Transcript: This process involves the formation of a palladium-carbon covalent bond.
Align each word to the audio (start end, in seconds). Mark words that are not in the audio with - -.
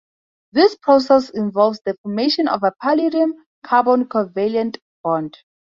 This 0.51 0.73
process 0.77 1.29
involves 1.29 1.79
the 1.85 1.95
formation 2.01 2.47
of 2.47 2.63
a 2.63 2.73
palladium-carbon 2.81 4.05
covalent 4.05 4.77
bond. 5.03 5.37